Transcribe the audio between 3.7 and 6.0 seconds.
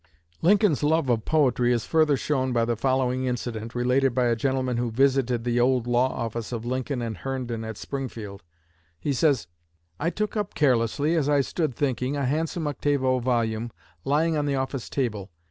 related by a gentleman who visited the old